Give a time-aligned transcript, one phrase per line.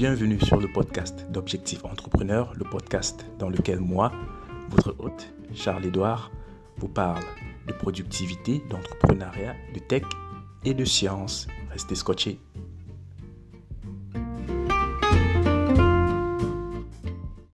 [0.00, 4.10] bienvenue sur le podcast d'Objectif Entrepreneur, le podcast dans lequel moi,
[4.70, 6.30] votre hôte, Charles-Édouard,
[6.78, 7.22] vous parle
[7.68, 10.04] de productivité, d'entrepreneuriat, de tech
[10.64, 11.48] et de science.
[11.70, 12.40] Restez scotchés.